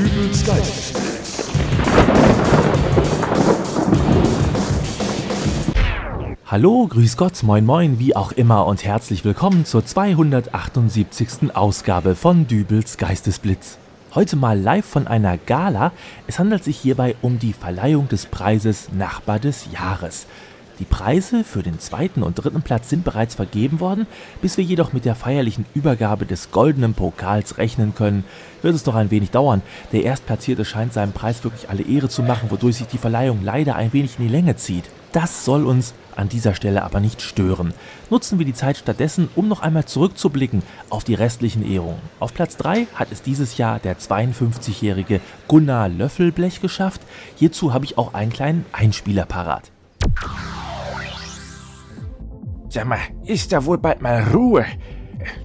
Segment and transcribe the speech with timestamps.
[0.00, 1.50] Dübels Geistesblitz.
[6.46, 11.54] Hallo, grüß Gott, moin moin, wie auch immer und herzlich willkommen zur 278.
[11.54, 13.76] Ausgabe von Dübels Geistesblitz.
[14.14, 15.92] Heute mal live von einer Gala.
[16.26, 20.26] Es handelt sich hierbei um die Verleihung des Preises Nachbar des Jahres.
[20.80, 24.06] Die Preise für den zweiten und dritten Platz sind bereits vergeben worden.
[24.40, 28.24] Bis wir jedoch mit der feierlichen Übergabe des goldenen Pokals rechnen können,
[28.62, 29.60] wird es noch ein wenig dauern.
[29.92, 33.76] Der Erstplatzierte scheint seinem Preis wirklich alle Ehre zu machen, wodurch sich die Verleihung leider
[33.76, 34.84] ein wenig in die Länge zieht.
[35.12, 37.74] Das soll uns an dieser Stelle aber nicht stören.
[38.08, 42.00] Nutzen wir die Zeit stattdessen, um noch einmal zurückzublicken auf die restlichen Ehrungen.
[42.20, 47.02] Auf Platz 3 hat es dieses Jahr der 52-jährige Gunnar Löffelblech geschafft.
[47.36, 49.70] Hierzu habe ich auch einen kleinen Einspieler parat.
[52.72, 54.64] Sag mal, ist da wohl bald mal Ruhe?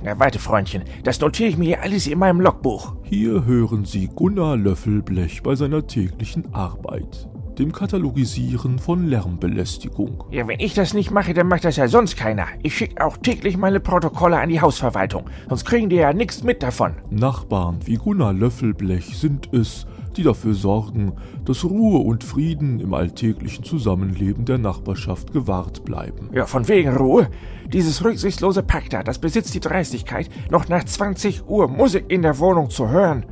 [0.04, 2.94] Na, warte, Freundchen, das notiere ich mir hier alles in meinem Logbuch.
[3.02, 10.24] Hier hören Sie Gunnar Löffelblech bei seiner täglichen Arbeit, dem Katalogisieren von Lärmbelästigung.
[10.30, 12.46] Ja, wenn ich das nicht mache, dann macht das ja sonst keiner.
[12.62, 16.62] Ich schicke auch täglich meine Protokolle an die Hausverwaltung, sonst kriegen die ja nichts mit
[16.62, 16.94] davon.
[17.10, 19.88] Nachbarn wie Gunnar Löffelblech sind es,
[20.18, 21.14] die dafür sorgen,
[21.46, 26.30] dass Ruhe und Frieden im alltäglichen Zusammenleben der Nachbarschaft gewahrt bleiben.
[26.34, 27.30] Ja, von wegen Ruhe.
[27.72, 32.40] Dieses rücksichtslose Pack da, das besitzt die Dreistigkeit, noch nach 20 Uhr Musik in der
[32.40, 33.26] Wohnung zu hören.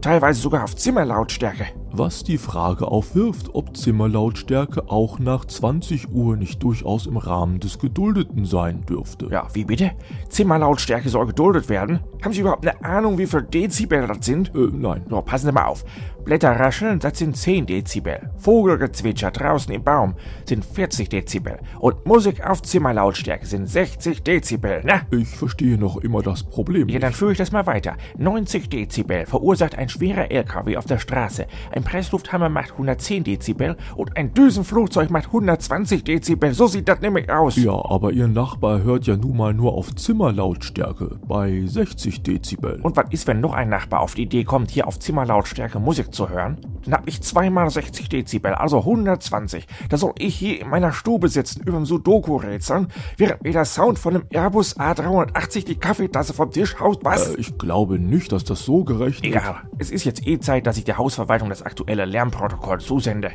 [0.00, 1.66] Teilweise sogar auf Zimmerlautstärke.
[1.98, 7.78] Was die Frage aufwirft, ob Zimmerlautstärke auch nach 20 Uhr nicht durchaus im Rahmen des
[7.78, 9.28] Geduldeten sein dürfte.
[9.30, 9.92] Ja, wie bitte?
[10.28, 12.00] Zimmerlautstärke soll geduldet werden?
[12.22, 14.54] Haben Sie überhaupt eine Ahnung, wie viel Dezibel das sind?
[14.54, 15.06] Äh, nein.
[15.08, 15.86] So, passen Sie mal auf.
[16.26, 18.30] Blätter rascheln, das sind 10 Dezibel.
[18.38, 21.60] Vogelgezwitscher draußen im Baum sind 40 Dezibel.
[21.78, 25.02] Und Musik auf Zimmerlautstärke sind 60 Dezibel, ne?
[25.12, 26.88] Ich verstehe noch immer das Problem.
[26.88, 27.96] Ja, dann führe ich das mal weiter.
[28.18, 31.46] 90 Dezibel verursacht ein schwerer LKW auf der Straße.
[31.70, 36.52] Ein Presslufthammer macht 110 Dezibel und ein Düsenflugzeug macht 120 Dezibel.
[36.52, 37.54] So sieht das nämlich aus.
[37.54, 42.80] Ja, aber Ihr Nachbar hört ja nun mal nur auf Zimmerlautstärke bei 60 Dezibel.
[42.82, 46.12] Und was ist, wenn noch ein Nachbar auf die Idee kommt, hier auf Zimmerlautstärke Musik
[46.12, 46.58] zu hören?
[46.84, 49.66] Dann hab ich zweimal 60 Dezibel, also 120.
[49.88, 53.64] Da soll ich hier in meiner Stube sitzen, über ein Sudoku rätseln, während mir der
[53.64, 57.04] Sound von einem Airbus A380 die Kaffeetasse vom Tisch haut.
[57.04, 57.34] Was?
[57.34, 59.62] Äh, ich glaube nicht, dass das so gerechnet Egal.
[59.78, 63.32] Es ist jetzt eh Zeit, dass ich der Hausverwaltung das aktuelle Lärmprotokoll zusende.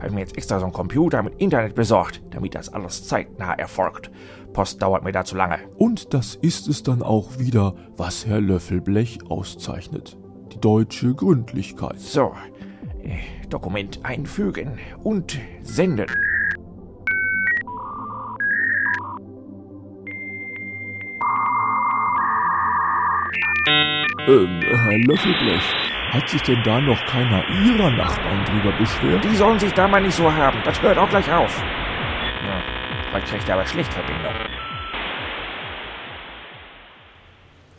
[0.00, 4.10] Habe mir jetzt extra so einen Computer mit Internet besorgt, damit das alles zeitnah erfolgt.
[4.52, 5.58] Post dauert mir da zu lange.
[5.78, 10.16] Und das ist es dann auch wieder, was Herr Löffelblech auszeichnet.
[10.52, 12.00] Die deutsche Gründlichkeit.
[12.00, 12.34] So,
[13.02, 13.18] äh,
[13.48, 16.06] Dokument einfügen und senden.
[24.26, 25.83] Ähm, Herr Löffelblech,
[26.14, 29.24] hat sich denn da noch keiner Ihrer Nachbarn drüber beschwert?
[29.24, 30.60] Die sollen sich da mal nicht so haben.
[30.64, 31.60] Das hört auch gleich auf.
[31.60, 32.62] Ja,
[33.12, 34.32] heute kriegt er aber schlecht Verbindung.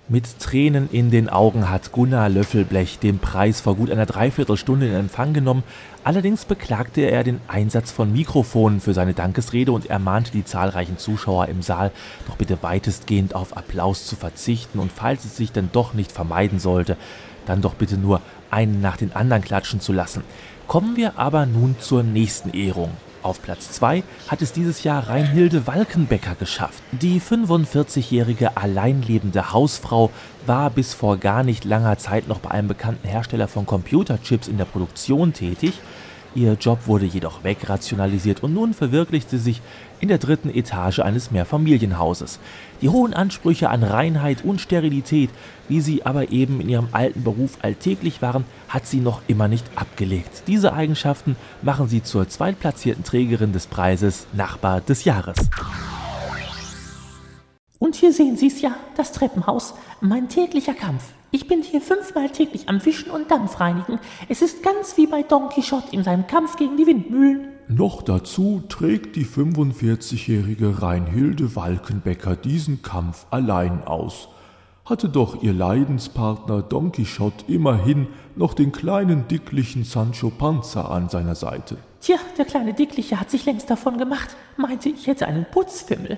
[0.08, 4.94] Mit Tränen in den Augen hat Gunnar Löffelblech den Preis vor gut einer Dreiviertelstunde in
[4.94, 5.64] Empfang genommen.
[6.04, 11.48] Allerdings beklagte er den Einsatz von Mikrofonen für seine Dankesrede und ermahnte die zahlreichen Zuschauer
[11.48, 11.92] im Saal,
[12.28, 16.60] doch bitte weitestgehend auf Applaus zu verzichten und falls es sich dann doch nicht vermeiden
[16.60, 16.98] sollte,
[17.48, 20.22] dann doch bitte nur einen nach den anderen klatschen zu lassen.
[20.68, 22.92] Kommen wir aber nun zur nächsten Ehrung.
[23.26, 26.84] Auf Platz 2 hat es dieses Jahr Reinhilde Walkenbecker geschafft.
[26.92, 30.12] Die 45-jährige alleinlebende Hausfrau
[30.46, 34.60] war bis vor gar nicht langer Zeit noch bei einem bekannten Hersteller von Computerchips in
[34.60, 35.74] der Produktion tätig.
[36.36, 39.62] Ihr Job wurde jedoch wegrationalisiert und nun verwirklicht sie sich
[40.02, 42.40] in der dritten Etage eines Mehrfamilienhauses.
[42.82, 45.30] Die hohen Ansprüche an Reinheit und Sterilität,
[45.70, 49.66] wie sie aber eben in ihrem alten Beruf alltäglich waren, hat sie noch immer nicht
[49.76, 50.44] abgelegt.
[50.48, 55.38] Diese Eigenschaften machen sie zur zweitplatzierten Trägerin des Preises Nachbar des Jahres.
[57.80, 61.04] Und hier sehen Sie es ja, das Treppenhaus, mein täglicher Kampf.
[61.36, 64.00] Ich bin hier fünfmal täglich am Wischen und Dampf reinigen.
[64.30, 67.50] Es ist ganz wie bei Don Quixote in seinem Kampf gegen die Windmühlen.
[67.68, 74.30] Noch dazu trägt die 45-jährige Reinhilde Walkenbecker diesen Kampf allein aus.
[74.86, 81.36] Hatte doch ihr Leidenspartner Don Quixote immerhin noch den kleinen dicklichen Sancho Panza an seiner
[81.36, 81.76] Seite.
[82.00, 86.18] Tja, der kleine Dickliche hat sich längst davon gemacht, meinte, ich hätte einen Putzfimmel.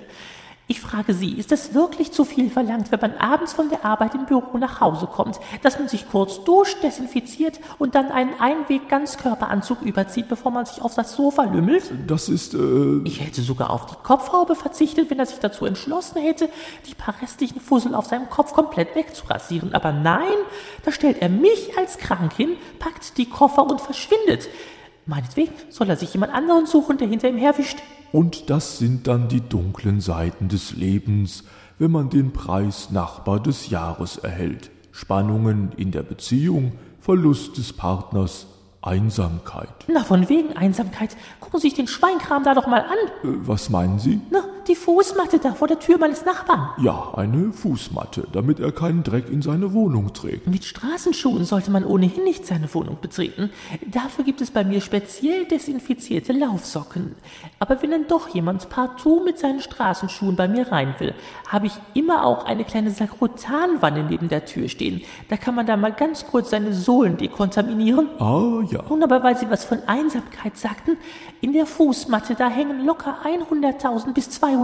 [0.70, 4.14] Ich frage Sie, ist es wirklich zu viel verlangt, wenn man abends von der Arbeit
[4.14, 9.80] im Büro nach Hause kommt, dass man sich kurz duscht, desinfiziert und dann einen Einweg-Ganzkörperanzug
[9.80, 11.90] überzieht, bevor man sich auf das Sofa lümmelt?
[12.06, 16.20] Das ist, äh, Ich hätte sogar auf die Kopfhaube verzichtet, wenn er sich dazu entschlossen
[16.20, 16.50] hätte,
[16.86, 19.74] die paar restlichen Fussel auf seinem Kopf komplett wegzurasieren.
[19.74, 20.36] Aber nein,
[20.84, 24.50] da stellt er mich als krank hin, packt die Koffer und verschwindet.
[25.06, 27.78] Meinetwegen soll er sich jemand anderen suchen, der hinter ihm herwischt.
[28.12, 31.44] Und das sind dann die dunklen Seiten des Lebens,
[31.78, 34.70] wenn man den Preis Nachbar des Jahres erhält.
[34.92, 38.46] Spannungen in der Beziehung, Verlust des Partners,
[38.82, 39.68] Einsamkeit.
[39.88, 41.16] Na, von wegen Einsamkeit.
[41.40, 42.98] Gucken Sie sich den Schweinkram da doch mal an.
[43.22, 44.20] Äh, was meinen Sie?
[44.30, 46.70] Na, die Fußmatte da vor der Tür meines Nachbarn.
[46.82, 50.46] Ja, eine Fußmatte, damit er keinen Dreck in seine Wohnung trägt.
[50.46, 53.50] Mit Straßenschuhen sollte man ohnehin nicht seine Wohnung betreten.
[53.86, 57.14] Dafür gibt es bei mir speziell desinfizierte Laufsocken.
[57.58, 61.14] Aber wenn dann doch jemand partout mit seinen Straßenschuhen bei mir rein will,
[61.48, 65.00] habe ich immer auch eine kleine Sakrotanwanne neben der Tür stehen.
[65.28, 68.08] Da kann man da mal ganz kurz seine Sohlen dekontaminieren.
[68.18, 70.98] Ah ja, Nun aber, weil Sie was von Einsamkeit sagten,
[71.40, 74.57] in der Fußmatte, da hängen locker 100.000 bis 200.000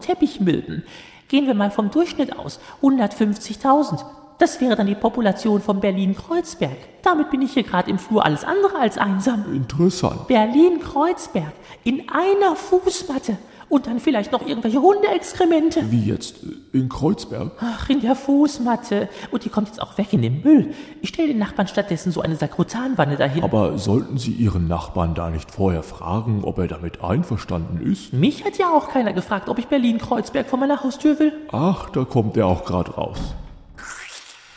[0.00, 0.84] Teppichmilben.
[1.28, 4.04] Gehen wir mal vom Durchschnitt aus, 150.000.
[4.38, 6.76] Das wäre dann die Population von Berlin-Kreuzberg.
[7.02, 9.44] Damit bin ich hier gerade im Flur alles andere als einsam.
[9.52, 10.28] interessant.
[10.28, 11.52] Berlin-Kreuzberg
[11.84, 13.38] in einer Fußmatte
[13.68, 15.90] und dann vielleicht noch irgendwelche Hundeexkremente.
[15.90, 16.36] Wie jetzt?
[16.72, 17.52] In Kreuzberg?
[17.60, 19.08] Ach, in der Fußmatte.
[19.30, 20.74] Und die kommt jetzt auch weg in den Müll.
[21.02, 23.42] Ich stelle den Nachbarn stattdessen so eine Sakrotanwanne dahin.
[23.42, 28.12] Aber sollten Sie Ihren Nachbarn da nicht vorher fragen, ob er damit einverstanden ist?
[28.12, 31.32] Mich hat ja auch keiner gefragt, ob ich Berlin-Kreuzberg vor meiner Haustür will.
[31.50, 33.18] Ach, da kommt er auch gerade raus.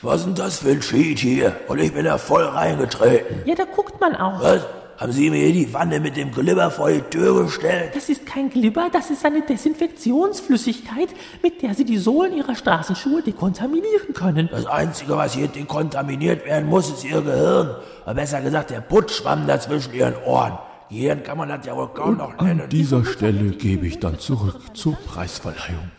[0.01, 1.55] Was ist denn das für ein Cheat hier?
[1.67, 3.41] Und ich bin da voll reingetreten.
[3.45, 4.41] Ja, da guckt man auch.
[4.41, 4.65] Was?
[4.99, 7.91] Haben Sie mir hier die Wanne mit dem Glibber vor die Tür gestellt?
[7.95, 11.07] Das ist kein Glibber, das ist eine Desinfektionsflüssigkeit,
[11.41, 14.49] mit der Sie die Sohlen Ihrer Straßenschuhe dekontaminieren können.
[14.51, 17.77] Das Einzige, was hier dekontaminiert werden muss, ist Ihr Gehirn.
[18.03, 20.57] Oder besser gesagt, der Putzschwamm da zwischen Ihren Ohren.
[20.89, 22.59] Gehirn kann man das ja wohl kaum noch nennen.
[22.59, 25.91] An dieser Stelle gebe ich dann zurück zur Preisverleihung.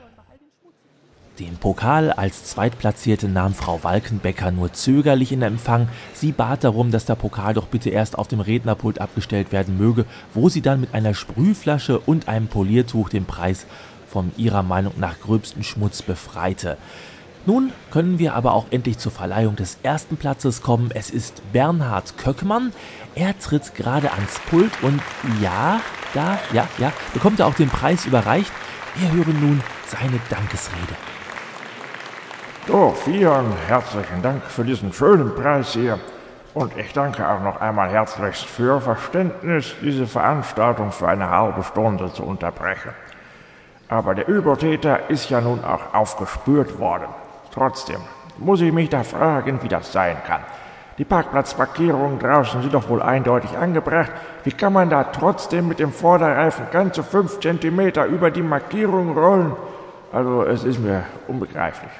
[1.40, 5.88] Den Pokal als Zweitplatzierte nahm Frau Walkenbecker nur zögerlich in Empfang.
[6.12, 10.04] Sie bat darum, dass der Pokal doch bitte erst auf dem Rednerpult abgestellt werden möge,
[10.34, 13.64] wo sie dann mit einer Sprühflasche und einem Poliertuch den Preis
[14.06, 16.76] vom ihrer Meinung nach gröbsten Schmutz befreite.
[17.46, 20.90] Nun können wir aber auch endlich zur Verleihung des ersten Platzes kommen.
[20.92, 22.74] Es ist Bernhard Köckmann.
[23.14, 25.00] Er tritt gerade ans Pult und
[25.40, 25.80] ja,
[26.12, 28.52] da, ja, ja, bekommt er auch den Preis überreicht.
[28.96, 31.09] Wir hören nun seine Dankesrede.
[32.70, 35.98] So, vielen herzlichen Dank für diesen schönen Preis hier.
[36.54, 41.64] Und ich danke auch noch einmal herzlichst für Ihr Verständnis, diese Veranstaltung für eine halbe
[41.64, 42.92] Stunde zu unterbrechen.
[43.88, 47.08] Aber der Übeltäter ist ja nun auch aufgespürt worden.
[47.52, 48.02] Trotzdem
[48.38, 50.42] muss ich mich da fragen, wie das sein kann.
[50.96, 54.12] Die Parkplatzmarkierungen draußen sind doch wohl eindeutig angebracht.
[54.44, 59.56] Wie kann man da trotzdem mit dem Vorderreifen ganze fünf Zentimeter über die Markierung rollen?
[60.12, 61.90] Also es ist mir unbegreiflich.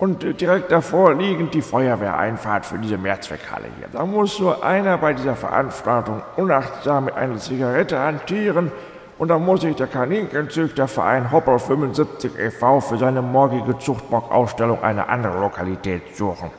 [0.00, 3.88] Und direkt davor liegend die Feuerwehreinfahrt für diese Mehrzweckhalle hier.
[3.92, 8.72] Da muss so einer bei dieser Veranstaltung unachtsam mit einer Zigarette hantieren
[9.18, 12.80] und dann muss sich der Kaninchenzüchterverein Hoppel 75 e.V.
[12.80, 16.50] für seine morgige Zuchtbockausstellung eine andere Lokalität suchen.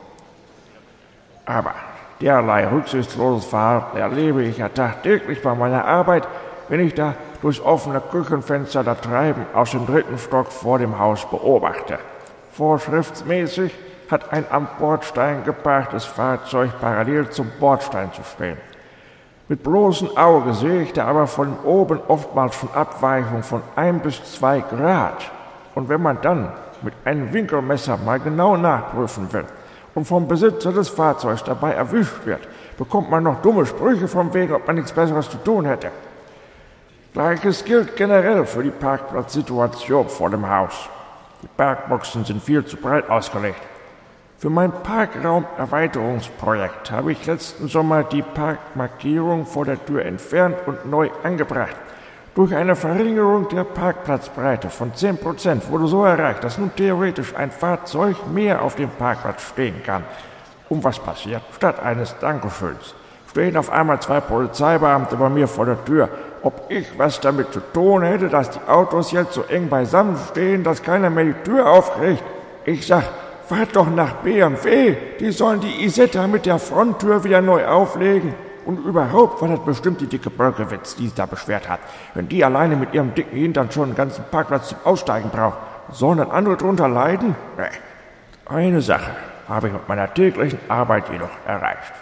[1.44, 1.74] Aber
[2.20, 6.28] derlei rücksichtsloses Verhalten erlebe ich ja tagtäglich bei meiner Arbeit,
[6.68, 11.28] wenn ich da durchs offene Küchenfenster das Treiben aus dem dritten Stock vor dem Haus
[11.28, 11.98] beobachte.
[12.52, 13.72] Vorschriftsmäßig
[14.10, 18.58] hat ein am Bordstein geparktes Fahrzeug parallel zum Bordstein zu stehen.
[19.48, 24.22] Mit bloßem Auge sehe ich da aber von oben oftmals schon Abweichungen von ein bis
[24.36, 25.30] zwei Grad.
[25.74, 29.44] Und wenn man dann mit einem Winkelmesser mal genau nachprüfen will
[29.94, 34.54] und vom Besitzer des Fahrzeugs dabei erwischt wird, bekommt man noch dumme Sprüche vom Wegen,
[34.54, 35.90] ob man nichts Besseres zu tun hätte.
[37.14, 40.88] Gleiches gilt generell für die Parkplatzsituation vor dem Haus.
[41.42, 43.60] Die Parkboxen sind viel zu breit ausgelegt.
[44.38, 51.10] Für mein Parkraumerweiterungsprojekt habe ich letzten Sommer die Parkmarkierung vor der Tür entfernt und neu
[51.22, 51.76] angebracht.
[52.34, 58.16] Durch eine Verringerung der Parkplatzbreite von 10% wurde so erreicht, dass nun theoretisch ein Fahrzeug
[58.32, 60.04] mehr auf dem Parkplatz stehen kann.
[60.68, 61.42] Und was passiert?
[61.54, 62.94] Statt eines Dankeschöns
[63.32, 66.10] stehen auf einmal zwei Polizeibeamte bei mir vor der Tür.
[66.42, 70.62] Ob ich was damit zu tun hätte, dass die Autos jetzt so eng beisammen stehen,
[70.62, 72.22] dass keiner mehr die Tür aufkriegt.
[72.66, 73.04] Ich sag,
[73.48, 78.34] fahrt doch nach BMW, die sollen die Isetta mit der Fronttür wieder neu auflegen.
[78.66, 81.80] Und überhaupt war das bestimmt die dicke Bölkewitz, die sich da beschwert hat.
[82.14, 85.56] Wenn die alleine mit ihrem dicken Hintern schon einen ganzen Parkplatz zum Aussteigen braucht,
[85.90, 87.34] sollen dann andere drunter leiden?
[87.56, 87.64] Nee.
[88.54, 89.10] Eine Sache
[89.48, 91.92] habe ich mit meiner täglichen Arbeit jedoch erreicht.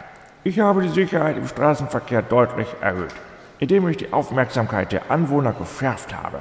[0.43, 3.13] Ich habe die Sicherheit im Straßenverkehr deutlich erhöht,
[3.59, 6.39] indem ich die Aufmerksamkeit der Anwohner geschärft habe.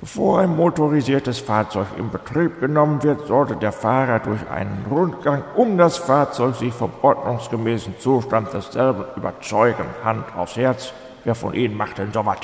[0.00, 5.78] Bevor ein motorisiertes Fahrzeug in Betrieb genommen wird, sollte der Fahrer durch einen Rundgang um
[5.78, 9.84] das Fahrzeug sich vom ordnungsgemäßen Zustand desselben überzeugen.
[10.02, 10.92] Hand aufs Herz,
[11.22, 12.40] wer von Ihnen macht denn so was?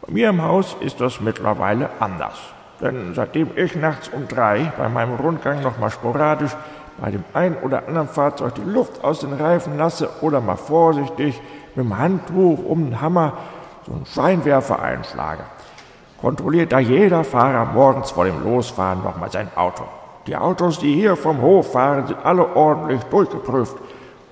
[0.00, 2.40] Bei mir im Haus ist das mittlerweile anders.
[2.80, 6.56] Denn seitdem ich nachts um drei bei meinem Rundgang nochmal sporadisch
[7.00, 11.40] bei dem einen oder anderen Fahrzeug die Luft aus den Reifen lasse oder mal vorsichtig
[11.74, 13.34] mit dem Handtuch um den Hammer
[13.86, 15.44] so einen Scheinwerfer einschlage,
[16.20, 19.84] kontrolliert da jeder Fahrer morgens vor dem Losfahren nochmal sein Auto.
[20.26, 23.76] Die Autos, die hier vom Hof fahren, sind alle ordentlich durchgeprüft.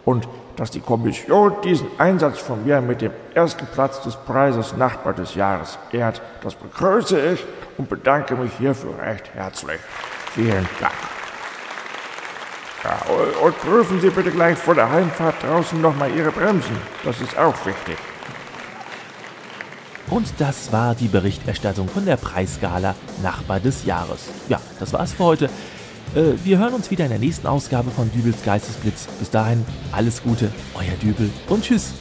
[0.04, 5.12] Und dass die Kommission diesen Einsatz von mir mit dem ersten Platz des Preises Nachbar
[5.12, 7.46] des Jahres ehrt, das begrüße ich
[7.78, 9.78] und bedanke mich hierfür recht herzlich.
[10.34, 11.27] Vielen Dank.
[12.84, 12.98] Ja,
[13.42, 16.76] und prüfen Sie bitte gleich vor der Heimfahrt draußen nochmal Ihre Bremsen.
[17.04, 17.96] Das ist auch wichtig.
[20.10, 24.28] Und das war die Berichterstattung von der Preisgala Nachbar des Jahres.
[24.48, 25.50] Ja, das war's für heute.
[26.14, 29.06] Äh, wir hören uns wieder in der nächsten Ausgabe von Dübels Geistesblitz.
[29.18, 31.92] Bis dahin, alles Gute, euer Dübel und tschüss.